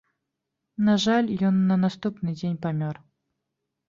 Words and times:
На 0.87 0.95
жаль, 1.03 1.29
ён 1.49 1.59
на 1.71 1.77
наступны 1.81 2.33
дзень 2.39 2.57
памёр. 2.65 2.95